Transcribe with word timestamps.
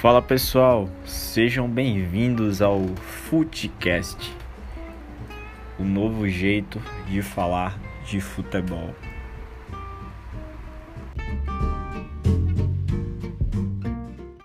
Fala 0.00 0.22
pessoal, 0.22 0.88
sejam 1.04 1.68
bem-vindos 1.68 2.62
ao 2.62 2.86
Footcast, 2.96 4.34
o 5.78 5.84
novo 5.84 6.26
jeito 6.26 6.80
de 7.06 7.20
falar 7.20 7.78
de 8.06 8.18
futebol. 8.18 8.94